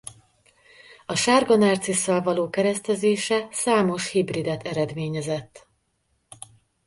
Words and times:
A 1.05 1.15
sárga 1.15 1.55
nárcisszal 1.55 2.21
való 2.21 2.49
keresztezése 2.49 3.47
számos 3.51 4.11
hibridet 4.11 4.65
eredményezett. 4.67 5.67